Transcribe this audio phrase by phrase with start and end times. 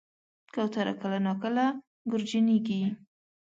[0.53, 1.65] کوتره کله ناکله
[2.09, 2.79] ګورجنیږي.